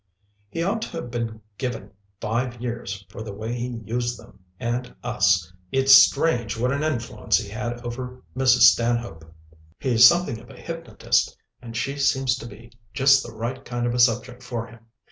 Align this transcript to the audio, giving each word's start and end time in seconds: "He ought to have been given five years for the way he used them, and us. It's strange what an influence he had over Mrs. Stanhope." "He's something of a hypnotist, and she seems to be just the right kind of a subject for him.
"He 0.49 0.63
ought 0.63 0.81
to 0.81 0.89
have 0.93 1.11
been 1.11 1.41
given 1.59 1.91
five 2.19 2.59
years 2.59 3.05
for 3.07 3.21
the 3.21 3.35
way 3.35 3.53
he 3.53 3.67
used 3.67 4.17
them, 4.17 4.39
and 4.59 4.95
us. 5.03 5.53
It's 5.71 5.93
strange 5.93 6.57
what 6.57 6.71
an 6.71 6.81
influence 6.83 7.37
he 7.37 7.49
had 7.49 7.79
over 7.85 8.23
Mrs. 8.35 8.61
Stanhope." 8.61 9.31
"He's 9.79 10.03
something 10.03 10.39
of 10.39 10.49
a 10.49 10.57
hypnotist, 10.59 11.37
and 11.61 11.77
she 11.77 11.99
seems 11.99 12.35
to 12.37 12.47
be 12.47 12.71
just 12.95 13.21
the 13.23 13.31
right 13.31 13.63
kind 13.63 13.85
of 13.85 13.93
a 13.93 13.99
subject 13.99 14.41
for 14.41 14.65
him. 14.65 14.79